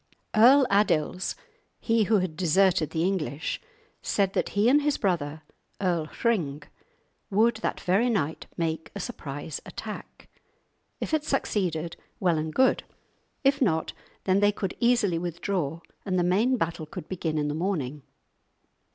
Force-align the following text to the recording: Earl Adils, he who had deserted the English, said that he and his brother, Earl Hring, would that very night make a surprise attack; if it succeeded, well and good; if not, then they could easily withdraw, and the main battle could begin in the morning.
Earl 0.35 0.65
Adils, 0.71 1.35
he 1.79 2.05
who 2.05 2.17
had 2.17 2.35
deserted 2.35 2.89
the 2.89 3.03
English, 3.03 3.61
said 4.01 4.33
that 4.33 4.49
he 4.57 4.67
and 4.67 4.81
his 4.81 4.97
brother, 4.97 5.43
Earl 5.79 6.07
Hring, 6.07 6.63
would 7.29 7.57
that 7.57 7.79
very 7.79 8.09
night 8.09 8.47
make 8.57 8.89
a 8.95 8.99
surprise 8.99 9.61
attack; 9.63 10.27
if 10.99 11.13
it 11.13 11.23
succeeded, 11.23 11.97
well 12.19 12.39
and 12.39 12.51
good; 12.51 12.81
if 13.43 13.61
not, 13.61 13.93
then 14.23 14.39
they 14.39 14.51
could 14.51 14.75
easily 14.79 15.19
withdraw, 15.19 15.81
and 16.03 16.17
the 16.17 16.23
main 16.23 16.57
battle 16.57 16.87
could 16.87 17.07
begin 17.07 17.37
in 17.37 17.47
the 17.47 17.53
morning. 17.53 18.01